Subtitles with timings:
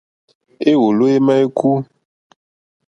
[0.71, 1.69] Éwòló émá ékú.